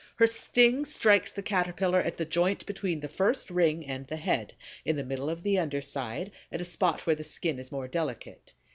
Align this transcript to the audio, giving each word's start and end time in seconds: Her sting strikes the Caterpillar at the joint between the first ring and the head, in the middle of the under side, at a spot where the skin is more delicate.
Her 0.15 0.25
sting 0.25 0.83
strikes 0.85 1.31
the 1.31 1.43
Caterpillar 1.43 1.99
at 2.01 2.17
the 2.17 2.25
joint 2.25 2.65
between 2.65 2.99
the 3.01 3.07
first 3.07 3.51
ring 3.51 3.85
and 3.85 4.07
the 4.07 4.15
head, 4.15 4.55
in 4.83 4.95
the 4.95 5.03
middle 5.03 5.29
of 5.29 5.43
the 5.43 5.59
under 5.59 5.83
side, 5.83 6.31
at 6.51 6.59
a 6.59 6.65
spot 6.65 7.05
where 7.05 7.15
the 7.15 7.23
skin 7.23 7.59
is 7.59 7.71
more 7.71 7.87
delicate. 7.87 8.55